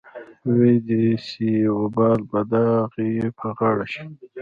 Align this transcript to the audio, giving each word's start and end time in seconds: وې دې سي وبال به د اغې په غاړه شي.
وې 0.57 0.73
دې 0.87 1.05
سي 1.27 1.51
وبال 1.79 2.19
به 2.29 2.39
د 2.51 2.53
اغې 2.83 3.11
په 3.37 3.47
غاړه 3.57 3.85
شي. 3.93 4.05